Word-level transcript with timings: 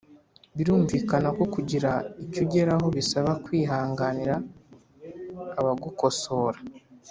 Birumvikana 0.55 1.29
ko 1.37 1.43
kugira 1.53 1.91
icyo 2.23 2.39
ugeraho 2.45 2.87
bisaba 2.97 3.31
kwihanganira 3.43 4.35
abagukosora 5.59 6.59